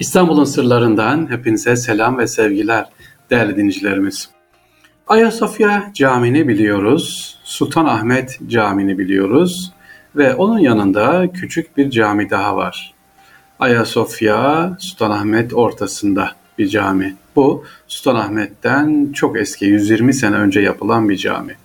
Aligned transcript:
İstanbul'un 0.00 0.44
sırlarından 0.44 1.30
hepinize 1.30 1.76
selam 1.76 2.18
ve 2.18 2.26
sevgiler 2.26 2.86
değerli 3.30 3.56
dinleyicilerimiz. 3.56 4.30
Ayasofya 5.06 5.90
Camii'ni 5.94 6.48
biliyoruz, 6.48 7.38
Sultanahmet 7.44 8.40
Camii'ni 8.46 8.98
biliyoruz 8.98 9.72
ve 10.16 10.34
onun 10.34 10.58
yanında 10.58 11.32
küçük 11.32 11.76
bir 11.76 11.90
cami 11.90 12.30
daha 12.30 12.56
var. 12.56 12.94
Ayasofya 13.58 14.76
Sultanahmet 14.80 15.54
ortasında 15.54 16.30
bir 16.58 16.68
cami. 16.68 17.16
Bu 17.36 17.64
Sultanahmet'ten 17.86 19.12
çok 19.12 19.38
eski 19.38 19.64
120 19.64 20.14
sene 20.14 20.36
önce 20.36 20.60
yapılan 20.60 21.08
bir 21.08 21.16
cami. 21.16 21.56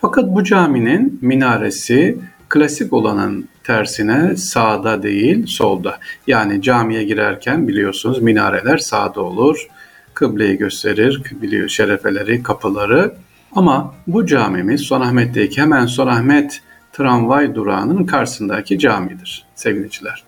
Fakat 0.00 0.24
bu 0.24 0.44
caminin 0.44 1.18
minaresi 1.22 2.18
klasik 2.48 2.92
olanın 2.92 3.48
tersine 3.68 4.36
sağda 4.36 5.02
değil 5.02 5.46
solda. 5.46 5.98
Yani 6.26 6.62
camiye 6.62 7.04
girerken 7.04 7.68
biliyorsunuz 7.68 8.22
minareler 8.22 8.78
sağda 8.78 9.20
olur. 9.20 9.68
Kıbleyi 10.14 10.58
gösterir, 10.58 11.22
biliyor 11.42 11.68
şerefeleri, 11.68 12.42
kapıları. 12.42 13.14
Ama 13.52 13.94
bu 14.06 14.26
camimiz 14.26 14.80
Sonahmet'teki 14.80 15.60
hemen 15.60 15.86
Sonahmet 15.86 16.60
tramvay 16.92 17.54
durağının 17.54 18.04
karşısındaki 18.04 18.78
camidir 18.78 19.46
sevgiliciler. 19.54 20.24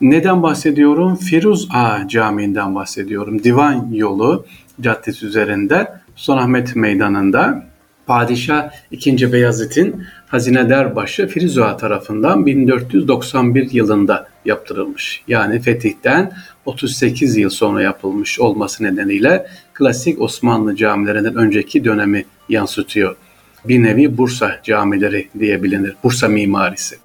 Neden 0.00 0.42
bahsediyorum? 0.42 1.16
Firuz 1.16 1.68
Ağa 1.72 2.08
Camii'nden 2.08 2.74
bahsediyorum. 2.74 3.44
Divan 3.44 3.88
Yolu 3.92 4.46
Caddesi 4.80 5.26
üzerinde 5.26 5.92
Sonahmet 6.16 6.76
Meydanı'nda 6.76 7.66
Padişah 8.06 8.70
II. 8.90 9.32
Beyazıt'in 9.32 10.04
hazinedar 10.26 10.96
başı 10.96 11.26
Firuzaa 11.26 11.76
tarafından 11.76 12.46
1491 12.46 13.70
yılında 13.70 14.28
yaptırılmış. 14.44 15.22
Yani 15.28 15.60
fetihten 15.60 16.32
38 16.66 17.36
yıl 17.36 17.50
sonra 17.50 17.82
yapılmış 17.82 18.40
olması 18.40 18.84
nedeniyle 18.84 19.46
klasik 19.74 20.20
Osmanlı 20.20 20.76
camilerinden 20.76 21.34
önceki 21.34 21.84
dönemi 21.84 22.24
yansıtıyor. 22.48 23.16
Bir 23.64 23.82
nevi 23.82 24.18
Bursa 24.18 24.60
camileri 24.62 25.28
diye 25.38 25.62
bilinir. 25.62 25.96
Bursa 26.04 26.28
mimarisi. 26.28 26.96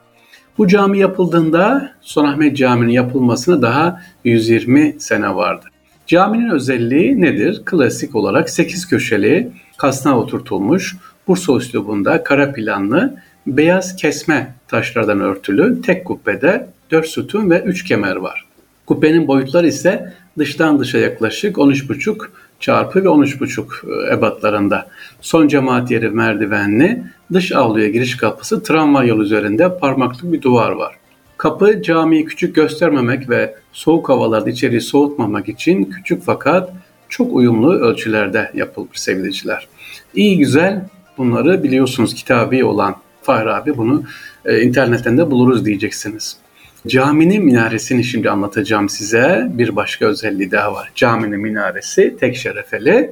Bu 0.58 0.68
cami 0.68 1.00
yapıldığında 1.00 1.94
Sultanahmet 2.02 2.58
Camii'nin 2.58 2.94
yapılmasına 2.94 3.62
daha 3.62 4.02
120 4.24 4.96
sene 5.00 5.36
vardı. 5.36 5.71
Caminin 6.12 6.50
özelliği 6.50 7.22
nedir? 7.22 7.62
Klasik 7.66 8.16
olarak 8.16 8.50
8 8.50 8.88
köşeli 8.88 9.52
kasna 9.78 10.20
oturtulmuş 10.20 10.96
Bursa 11.28 11.54
üslubunda 11.54 12.24
kara 12.24 12.54
planlı 12.54 13.16
beyaz 13.48 13.96
kesme 13.96 14.56
taşlardan 14.68 15.20
örtülü 15.20 15.82
tek 15.82 16.06
kubbede 16.06 16.68
4 16.92 17.08
sütun 17.08 17.50
ve 17.50 17.62
3 17.62 17.84
kemer 17.84 18.16
var. 18.16 18.46
Kubbenin 18.86 19.28
boyutları 19.28 19.68
ise 19.68 20.14
dıştan 20.38 20.80
dışa 20.80 20.98
yaklaşık 20.98 21.56
13,5 21.56 22.28
çarpı 22.60 23.04
ve 23.04 23.08
13,5 23.08 24.10
e, 24.10 24.14
ebatlarında. 24.14 24.88
Son 25.22 25.48
cemaat 25.48 25.92
yeri 25.92 26.10
merdivenli, 26.10 27.04
dış 27.34 27.52
avluya 27.52 27.88
giriş 27.88 28.18
kapısı 28.18 28.64
tramvay 28.64 29.08
yolu 29.08 29.24
üzerinde 29.24 29.78
parmaklık 29.78 30.34
bir 30.34 30.42
duvar 30.42 30.72
var. 30.72 31.01
Kapı 31.42 31.82
camiyi 31.82 32.26
küçük 32.26 32.56
göstermemek 32.56 33.30
ve 33.30 33.56
soğuk 33.74 34.10
havalarda 34.10 34.50
içeriği 34.50 34.82
soğutmamak 34.82 35.50
için 35.50 35.84
küçük 35.84 36.24
fakat 36.24 36.70
çok 37.10 37.34
uyumlu 37.34 37.74
ölçülerde 37.74 38.52
yapılmış 38.54 39.00
sevgiliciler. 39.00 39.68
İyi 40.14 40.38
güzel 40.38 40.86
bunları 41.18 41.64
biliyorsunuz 41.64 42.14
kitabi 42.14 42.64
olan 42.64 42.96
Fahri 43.22 43.54
abi 43.54 43.78
bunu 43.78 44.04
e, 44.46 44.62
internetten 44.62 45.18
de 45.18 45.32
buluruz 45.32 45.66
diyeceksiniz. 45.66 46.38
Caminin 46.88 47.46
minaresini 47.46 48.04
şimdi 48.04 48.30
anlatacağım 48.30 48.90
size. 48.90 49.48
Bir 49.50 49.76
başka 49.76 50.06
özelliği 50.06 50.52
daha 50.52 50.74
var. 50.74 50.92
Caminin 50.96 51.40
minaresi 51.40 52.18
tek 52.20 52.36
şerefeli 52.36 53.12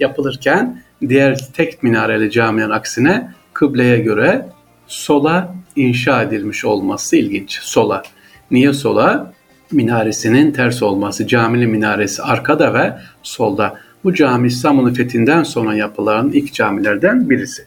yapılırken 0.00 0.82
diğer 1.08 1.48
tek 1.52 1.82
minareli 1.82 2.30
caminin 2.30 2.70
aksine 2.70 3.34
kıbleye 3.52 3.98
göre 3.98 4.46
sola 4.86 5.54
inşa 5.76 6.22
edilmiş 6.22 6.64
olması 6.64 7.16
ilginç. 7.16 7.58
Sola. 7.62 8.02
Niye 8.50 8.72
sola? 8.72 9.32
Minaresinin 9.72 10.52
ters 10.52 10.82
olması. 10.82 11.26
Caminin 11.26 11.70
minaresi 11.70 12.22
arkada 12.22 12.74
ve 12.74 12.92
solda. 13.22 13.78
Bu 14.04 14.14
cami 14.14 14.48
İstanbul'un 14.48 14.94
fethinden 14.94 15.42
sonra 15.42 15.74
yapılan 15.74 16.30
ilk 16.32 16.52
camilerden 16.52 17.30
birisi. 17.30 17.64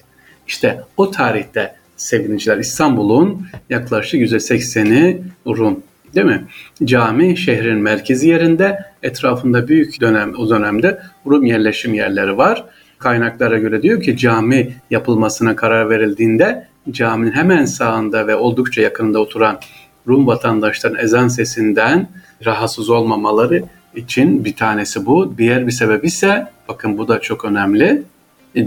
İşte 0.48 0.82
o 0.98 1.12
tarihte 1.12 1.76
sevgiliciler 1.98 2.58
İstanbul'un 2.58 3.48
yaklaşık 3.70 4.22
%80'i 4.22 5.22
Rum 5.48 5.84
değil 6.16 6.26
mi? 6.26 6.44
Cami 6.84 7.38
şehrin 7.38 7.78
merkezi 7.78 8.28
yerinde 8.28 8.80
etrafında 9.04 9.68
büyük 9.68 10.02
dönem 10.02 10.34
o 10.38 10.50
dönemde 10.50 11.02
Rum 11.26 11.46
yerleşim 11.46 11.94
yerleri 11.94 12.38
var. 12.38 12.64
Kaynaklara 13.00 13.58
göre 13.58 13.82
diyor 13.82 14.02
ki 14.02 14.18
cami 14.18 14.74
yapılmasına 14.92 15.56
karar 15.56 15.90
verildiğinde 15.90 16.68
caminin 16.92 17.32
hemen 17.32 17.66
sağında 17.66 18.28
ve 18.28 18.36
oldukça 18.36 18.82
yakınında 18.82 19.20
oturan 19.20 19.60
Rum 20.08 20.28
vatandaşların 20.28 21.00
ezan 21.00 21.28
sesinden 21.28 22.08
rahatsız 22.46 22.90
olmamaları 22.90 23.64
için 23.96 24.46
bir 24.46 24.56
tanesi 24.56 25.06
bu. 25.06 25.34
Diğer 25.38 25.68
bir 25.68 25.72
sebep 25.72 26.06
ise 26.06 26.48
bakın 26.70 26.98
bu 26.98 27.08
da 27.08 27.22
çok 27.22 27.46
önemli. 27.46 28.04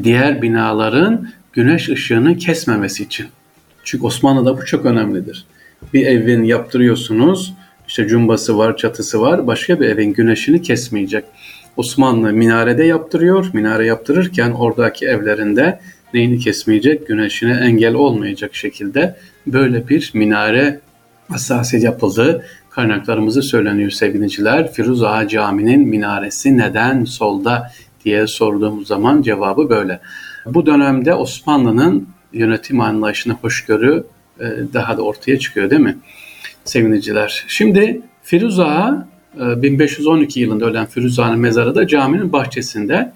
Diğer 0.02 0.42
binaların 0.42 1.28
güneş 1.52 1.88
ışığını 1.88 2.36
kesmemesi 2.36 3.02
için. 3.02 3.26
Çünkü 3.84 4.06
Osmanlı'da 4.06 4.58
bu 4.58 4.64
çok 4.64 4.86
önemlidir. 4.86 5.47
Bir 5.94 6.06
evin 6.06 6.42
yaptırıyorsunuz, 6.42 7.54
işte 7.88 8.06
cumbası 8.06 8.58
var, 8.58 8.76
çatısı 8.76 9.20
var, 9.20 9.47
başka 9.47 9.80
bir 9.80 9.88
evin 9.88 10.12
güneşini 10.12 10.62
kesmeyecek. 10.62 11.24
Osmanlı 11.76 12.32
minarede 12.32 12.84
yaptırıyor, 12.84 13.50
minare 13.53 13.86
yaptırırken 13.86 14.50
oradaki 14.50 15.06
evlerinde 15.06 15.81
neyini 16.14 16.38
kesmeyecek, 16.38 17.06
güneşine 17.06 17.53
engel 17.53 17.94
olmayacak 17.94 18.54
şekilde 18.54 19.16
böyle 19.47 19.88
bir 19.88 20.10
minare 20.14 20.80
hassasiyet 21.28 21.84
yapıldı. 21.84 22.44
Kaynaklarımızı 22.70 23.42
söyleniyor 23.42 23.91
sevgiliciler. 23.91 24.72
Firuz 24.72 25.03
Ağa 25.03 25.28
Camii'nin 25.28 25.88
minaresi 25.88 26.59
neden 26.59 27.04
solda 27.04 27.70
diye 28.04 28.26
sorduğumuz 28.26 28.86
zaman 28.86 29.22
cevabı 29.22 29.70
böyle. 29.70 30.00
Bu 30.47 30.66
dönemde 30.66 31.14
Osmanlı'nın 31.14 32.09
yönetim 32.32 32.80
anlayışına 32.80 33.34
hoşgörü 33.34 34.04
e, 34.41 34.44
daha 34.75 34.97
da 34.97 35.03
ortaya 35.03 35.38
çıkıyor 35.38 35.70
değil 35.70 35.82
mi? 35.82 35.98
Seviniciler. 36.64 37.44
Şimdi 37.48 38.03
Firuza 38.22 39.09
1512 39.36 40.41
yılında 40.41 40.66
ölen 40.66 40.86
Firuza'nın 40.86 41.38
mezarı 41.38 41.74
da 41.74 41.86
caminin 41.86 42.32
bahçesinde. 42.32 43.12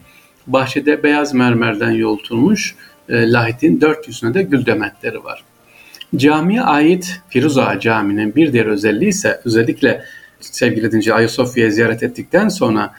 Bahçede 0.46 1.02
beyaz 1.02 1.34
mermerden 1.34 1.90
yoğultulmuş 1.90 2.74
e, 3.08 3.32
lahitin 3.32 3.80
dört 3.80 4.08
yüzünde 4.08 4.34
de 4.34 4.42
gül 4.42 4.66
demetleri 4.66 5.24
var. 5.24 5.44
Camiye 6.16 6.62
ait 6.62 7.20
Firuza 7.28 7.80
Camii'nin 7.80 8.34
bir 8.34 8.52
diğer 8.52 8.66
özelliği 8.66 9.10
ise 9.10 9.40
özellikle 9.44 10.04
sevgili 10.40 10.92
dinci 10.92 11.14
Ayasofya'yı 11.14 11.72
ziyaret 11.72 12.02
ettikten 12.02 12.48
sonra 12.48 12.94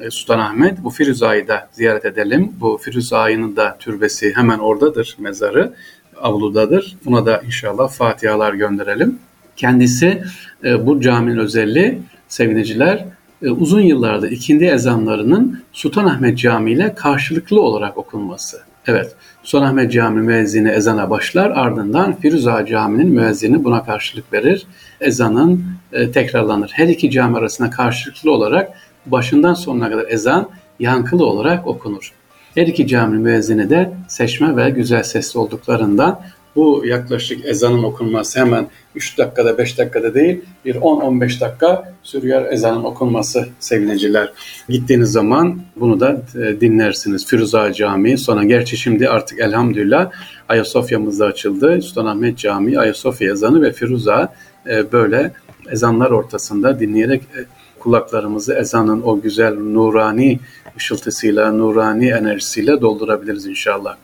e, 0.00 0.10
Sultanahmet 0.10 0.84
bu 0.84 0.90
Firuza'yı 0.90 1.48
da 1.48 1.68
ziyaret 1.72 2.04
edelim. 2.04 2.52
Bu 2.60 2.78
Firuza'nın 2.82 3.56
da 3.56 3.76
türbesi 3.78 4.36
hemen 4.36 4.58
oradadır 4.58 5.16
mezarı 5.18 5.72
avludadır. 6.20 6.96
Buna 7.04 7.26
da 7.26 7.42
inşallah 7.46 7.88
fatihalar 7.88 8.54
gönderelim. 8.54 9.18
Kendisi 9.56 10.22
e, 10.64 10.86
bu 10.86 11.00
caminin 11.00 11.38
özelliği 11.38 11.98
sevineciler 12.28 13.04
e, 13.42 13.50
uzun 13.50 13.80
yıllarda 13.80 14.28
ikindi 14.28 14.64
ezanlarının 14.64 15.62
Sultanahmet 15.72 16.38
Camii 16.38 16.72
ile 16.72 16.94
karşılıklı 16.94 17.60
olarak 17.60 17.98
okunması. 17.98 18.60
Evet, 18.86 19.14
Sultanahmet 19.42 19.92
Camii 19.92 20.20
müezzini 20.20 20.68
ezana 20.68 21.10
başlar 21.10 21.50
ardından 21.50 22.16
Firuza 22.16 22.66
Camii'nin 22.66 23.08
müezzini 23.08 23.64
buna 23.64 23.84
karşılık 23.84 24.32
verir. 24.32 24.66
Ezanın 25.00 25.64
e, 25.92 26.10
tekrarlanır. 26.10 26.70
Her 26.74 26.88
iki 26.88 27.10
cami 27.10 27.36
arasında 27.38 27.70
karşılıklı 27.70 28.30
olarak 28.30 28.70
başından 29.06 29.54
sonuna 29.54 29.90
kadar 29.90 30.04
ezan 30.08 30.48
yankılı 30.80 31.26
olarak 31.26 31.66
okunur. 31.66 32.12
Her 32.54 32.66
iki 32.66 32.86
cami 32.86 33.18
müezzini 33.18 33.70
de 33.70 33.92
seçme 34.08 34.56
ve 34.56 34.70
güzel 34.70 35.02
sesli 35.02 35.38
olduklarından 35.38 36.20
bu 36.56 36.82
yaklaşık 36.86 37.46
ezanın 37.46 37.82
okunması 37.82 38.40
hemen 38.40 38.66
3 38.94 39.18
dakikada 39.18 39.58
5 39.58 39.78
dakikada 39.78 40.14
değil 40.14 40.40
bir 40.64 40.74
10-15 40.74 41.40
dakika 41.40 41.92
sürüyor 42.02 42.52
ezanın 42.52 42.84
okunması 42.84 43.48
sevgiliciler. 43.58 44.32
Gittiğiniz 44.68 45.12
zaman 45.12 45.60
bunu 45.76 46.00
da 46.00 46.22
e, 46.34 46.60
dinlersiniz. 46.60 47.26
Firuza 47.26 47.72
Camii 47.72 48.18
sonra 48.18 48.44
gerçi 48.44 48.76
şimdi 48.76 49.08
artık 49.08 49.40
elhamdülillah 49.40 50.10
Ayasofya'mız 50.48 51.20
da 51.20 51.26
açıldı. 51.26 51.82
Sultanahmet 51.82 52.38
Camii, 52.38 52.78
Ayasofya 52.78 53.32
ezanı 53.32 53.62
ve 53.62 53.72
Firuza 53.72 54.34
e, 54.70 54.92
böyle 54.92 55.32
ezanlar 55.70 56.10
ortasında 56.10 56.80
dinleyerek 56.80 57.22
e, 57.22 57.44
kulaklarımızı 57.78 58.54
ezanın 58.54 59.02
o 59.02 59.20
güzel 59.20 59.54
nurani 59.54 60.38
ışıltısıyla, 60.76 61.52
nurani 61.52 62.08
enerjisiyle 62.08 62.80
doldurabiliriz 62.80 63.46
inşallah. 63.46 63.96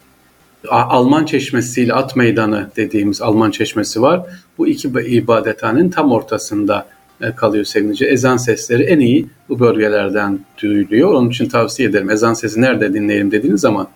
Alman 0.68 1.24
çeşmesiyle 1.24 1.94
at 1.94 2.16
meydanı 2.16 2.70
dediğimiz 2.76 3.22
Alman 3.22 3.50
çeşmesi 3.50 4.02
var. 4.02 4.22
Bu 4.58 4.68
iki 4.68 4.88
ibadethanenin 4.88 5.90
tam 5.90 6.12
ortasında 6.12 6.86
e, 7.20 7.34
kalıyor 7.34 7.64
sevinci. 7.64 8.06
Ezan 8.06 8.36
sesleri 8.36 8.82
en 8.82 9.00
iyi 9.00 9.26
bu 9.48 9.60
bölgelerden 9.60 10.38
duyuluyor. 10.62 11.14
Onun 11.14 11.30
için 11.30 11.48
tavsiye 11.48 11.88
ederim. 11.88 12.10
Ezan 12.10 12.34
sesi 12.34 12.60
nerede 12.60 12.94
dinleyelim 12.94 13.30
dediğiniz 13.30 13.60
zaman 13.60 13.88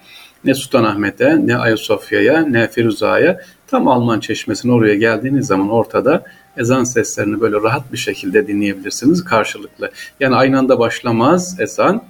ne 0.45 0.55
Sultanahmet'e, 0.55 1.47
ne 1.47 1.57
Ayasofya'ya, 1.57 2.41
ne 2.41 2.69
Firuza'ya 2.69 3.41
tam 3.67 3.89
Alman 3.89 4.21
çeşmesine 4.21 4.73
oraya 4.73 4.95
geldiğiniz 4.95 5.47
zaman 5.47 5.71
ortada 5.71 6.25
ezan 6.57 6.85
seslerini 6.85 7.41
böyle 7.41 7.57
rahat 7.57 7.93
bir 7.93 7.99
şekilde 7.99 8.47
dinleyebilirsiniz 8.47 9.25
karşılıklı. 9.25 9.91
Yani 10.21 10.35
aynı 10.35 10.59
anda 10.59 10.79
başlamaz 10.79 11.57
ezan. 11.61 12.03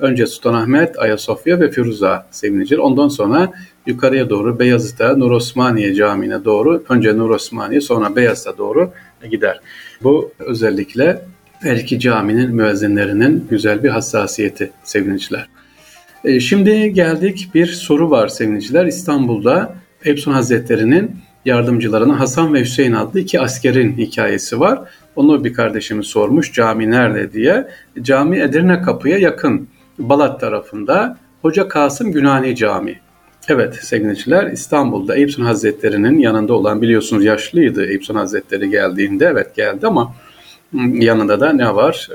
Önce 0.00 0.26
Sultanahmet, 0.26 0.98
Ayasofya 0.98 1.60
ve 1.60 1.70
Firuza 1.70 2.26
sevinilir. 2.30 2.78
Ondan 2.78 3.08
sonra 3.08 3.52
yukarıya 3.86 4.30
doğru 4.30 4.58
Beyazıt'a, 4.58 5.16
Nur 5.16 5.30
Osmaniye 5.30 5.94
Camii'ne 5.94 6.44
doğru, 6.44 6.84
önce 6.88 7.18
Nur 7.18 7.30
Osmaniye 7.30 7.80
sonra 7.80 8.16
Beyazıt'a 8.16 8.58
doğru 8.58 8.90
gider. 9.30 9.60
Bu 10.02 10.32
özellikle 10.38 11.22
her 11.60 11.76
iki 11.76 12.00
caminin 12.00 12.54
müezzinlerinin 12.54 13.46
güzel 13.50 13.82
bir 13.82 13.88
hassasiyeti 13.88 14.70
sevinçler. 14.84 15.48
E, 16.24 16.40
şimdi 16.40 16.92
geldik 16.92 17.50
bir 17.54 17.66
soru 17.66 18.10
var 18.10 18.28
sevinçler. 18.28 18.86
İstanbul'da 18.86 19.74
Eyüp 20.04 20.26
Hazretleri'nin 20.26 21.16
yardımcılarına 21.44 22.20
Hasan 22.20 22.54
ve 22.54 22.60
Hüseyin 22.60 22.92
adlı 22.92 23.20
iki 23.20 23.40
askerin 23.40 23.96
hikayesi 23.96 24.60
var. 24.60 24.80
Onu 25.16 25.44
bir 25.44 25.52
kardeşimiz 25.52 26.06
sormuş 26.06 26.52
cami 26.52 26.90
nerede 26.90 27.32
diye. 27.32 27.68
Cami 28.02 28.38
Edirne 28.38 28.82
Kapı'ya 28.82 29.18
yakın 29.18 29.68
Balat 29.98 30.40
tarafında 30.40 31.18
Hoca 31.42 31.68
Kasım 31.68 32.12
Günani 32.12 32.56
Camii. 32.56 33.00
Evet 33.48 33.74
sevgiliciler 33.74 34.50
İstanbul'da 34.50 35.16
Eyüp 35.16 35.38
Hazretleri'nin 35.38 36.18
yanında 36.18 36.54
olan 36.54 36.82
biliyorsunuz 36.82 37.24
yaşlıydı 37.24 37.86
Eyüp 37.86 38.14
Hazretleri 38.14 38.70
geldiğinde 38.70 39.26
evet 39.26 39.56
geldi 39.56 39.86
ama 39.86 40.14
yanında 40.92 41.40
da 41.40 41.52
ne 41.52 41.74
var? 41.74 42.08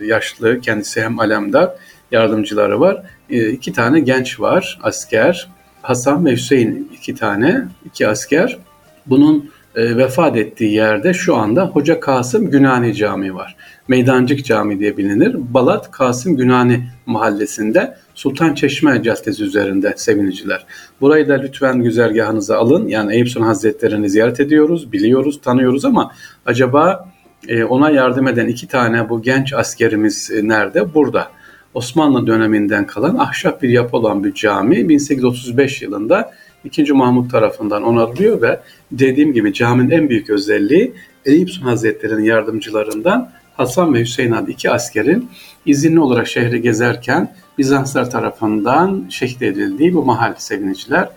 Ee, 0.00 0.06
yaşlı 0.06 0.60
kendisi 0.60 1.02
hem 1.02 1.20
alemdar 1.20 1.70
yardımcıları 2.12 2.80
var. 2.80 3.02
Ee, 3.30 3.50
iki 3.50 3.72
tane 3.72 4.00
genç 4.00 4.40
var 4.40 4.78
asker 4.82 5.48
Hasan 5.82 6.26
ve 6.26 6.32
Hüseyin 6.32 6.90
iki 6.94 7.14
tane 7.14 7.64
iki 7.84 8.08
asker. 8.08 8.58
Bunun 9.06 9.50
e, 9.76 9.96
vefat 9.96 10.36
ettiği 10.36 10.72
yerde 10.72 11.14
şu 11.14 11.36
anda 11.36 11.66
Hoca 11.66 12.00
Kasım 12.00 12.50
Günani 12.50 12.94
Camii 12.94 13.34
var. 13.34 13.56
Meydancık 13.88 14.44
Camii 14.44 14.80
diye 14.80 14.96
bilinir. 14.96 15.36
Balat 15.38 15.90
Kasım 15.90 16.36
Günani 16.36 16.84
mahallesinde 17.06 17.96
Sultan 18.14 18.54
Çeşme 18.54 19.02
Caddesi 19.02 19.44
üzerinde 19.44 19.94
seviniciler. 19.96 20.66
Burayı 21.00 21.28
da 21.28 21.34
lütfen 21.34 21.82
güzergahınıza 21.82 22.58
alın. 22.58 22.88
Yani 22.88 23.14
Eyüp 23.14 23.28
Sultan 23.28 23.46
Hazretleri'ni 23.46 24.10
ziyaret 24.10 24.40
ediyoruz, 24.40 24.92
biliyoruz, 24.92 25.40
tanıyoruz 25.40 25.84
ama 25.84 26.12
acaba 26.46 27.08
e, 27.48 27.64
ona 27.64 27.90
yardım 27.90 28.28
eden 28.28 28.46
iki 28.46 28.68
tane 28.68 29.08
bu 29.08 29.22
genç 29.22 29.52
askerimiz 29.52 30.30
e, 30.30 30.48
nerede? 30.48 30.94
Burada. 30.94 31.28
Osmanlı 31.74 32.26
döneminden 32.26 32.86
kalan 32.86 33.16
ahşap 33.16 33.62
bir 33.62 33.68
yapı 33.68 33.96
olan 33.96 34.24
bir 34.24 34.34
cami 34.34 34.88
1835 34.88 35.82
yılında 35.82 36.30
2. 36.64 36.92
Mahmut 36.92 37.30
tarafından 37.30 37.82
onarılıyor 37.82 38.42
ve 38.42 38.60
dediğim 38.92 39.32
gibi 39.32 39.52
caminin 39.52 39.90
en 39.90 40.08
büyük 40.08 40.30
özelliği 40.30 40.92
Eyüp 41.24 41.50
Sultan 41.50 41.68
Hazretleri'nin 41.68 42.24
yardımcılarından 42.24 43.30
Hasan 43.56 43.94
ve 43.94 44.00
Hüseyin 44.00 44.32
adlı 44.32 44.50
iki 44.50 44.70
askerin 44.70 45.30
izinli 45.66 46.00
olarak 46.00 46.26
şehri 46.26 46.62
gezerken 46.62 47.34
Bizanslar 47.58 48.10
tarafından 48.10 49.06
şehit 49.08 49.42
edildiği 49.42 49.94
bu 49.94 50.04
mahal 50.04 50.34
seviniciler. 50.38 51.08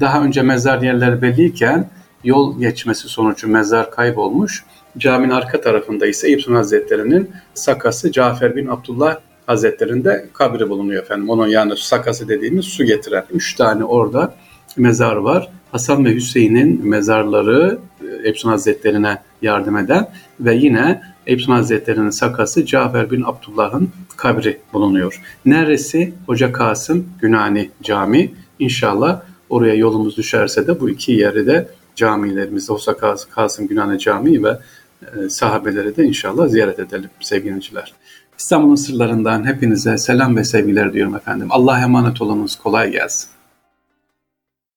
Daha 0.00 0.22
önce 0.22 0.42
mezar 0.42 0.82
yerleri 0.82 1.22
belliyken 1.22 1.90
yol 2.24 2.60
geçmesi 2.60 3.08
sonucu 3.08 3.48
mezar 3.48 3.90
kaybolmuş. 3.90 4.64
Caminin 4.98 5.30
arka 5.30 5.60
tarafında 5.60 6.06
ise 6.06 6.38
Sultan 6.38 6.54
Hazretleri'nin 6.54 7.30
sakası 7.54 8.12
Cafer 8.12 8.56
bin 8.56 8.66
Abdullah 8.66 9.16
Hazretleri'nde 9.46 10.28
kabri 10.32 10.68
bulunuyor 10.68 11.02
efendim. 11.02 11.30
Onun 11.30 11.46
yani 11.46 11.76
sakası 11.76 12.28
dediğimiz 12.28 12.64
su 12.64 12.84
getiren. 12.84 13.24
Üç 13.30 13.54
tane 13.54 13.84
orada 13.84 14.34
mezar 14.76 15.16
var. 15.16 15.48
Hasan 15.72 16.04
ve 16.04 16.14
Hüseyin'in 16.14 16.88
mezarları 16.88 17.78
Epson 18.24 18.50
Hazretleri'ne 18.50 19.18
yardım 19.42 19.76
eden 19.76 20.08
ve 20.40 20.54
yine 20.54 21.02
Epson 21.26 21.52
Hazretleri'nin 21.52 22.10
sakası 22.10 22.66
Cafer 22.66 23.10
bin 23.10 23.22
Abdullah'ın 23.22 23.90
kabri 24.16 24.58
bulunuyor. 24.72 25.22
Neresi? 25.44 26.14
Hoca 26.26 26.52
Kasım 26.52 27.08
Günani 27.20 27.70
Cami. 27.82 28.32
İnşallah 28.58 29.20
oraya 29.50 29.74
yolumuz 29.74 30.16
düşerse 30.16 30.66
de 30.66 30.80
bu 30.80 30.90
iki 30.90 31.12
yeri 31.12 31.46
de 31.46 31.68
camilerimizde 31.96 32.72
Hoca 32.72 32.96
Kasım 33.30 33.68
Günani 33.68 33.98
Camii 33.98 34.44
ve 34.44 34.58
e, 35.02 35.28
sahabeleri 35.28 35.96
de 35.96 36.04
inşallah 36.04 36.48
ziyaret 36.48 36.78
edelim 36.78 37.10
sevgiliciler. 37.20 37.94
İstanbul'un 38.38 38.74
sırlarından 38.74 39.46
hepinize 39.46 39.98
selam 39.98 40.36
ve 40.36 40.44
sevgiler 40.44 40.92
diyorum 40.92 41.14
efendim. 41.14 41.46
Allah'a 41.50 41.80
emanet 41.80 42.22
olunuz. 42.22 42.56
Kolay 42.56 42.90
gelsin. 42.90 43.35